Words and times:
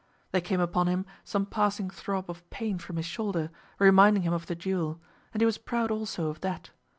There 0.31 0.41
came 0.41 0.59
upon 0.59 0.87
him 0.87 1.05
some 1.23 1.45
passing 1.45 1.91
throb 1.91 2.27
of 2.27 2.49
pain 2.49 2.79
from 2.79 2.95
his 2.97 3.05
shoulder, 3.05 3.51
reminding 3.77 4.23
him 4.23 4.33
of 4.33 4.47
the 4.47 4.55
duel, 4.55 4.99
and 5.31 5.41
he 5.41 5.45
was 5.45 5.59
proud 5.59 5.91
also 5.91 6.25
of 6.31 6.41
that. 6.41 6.71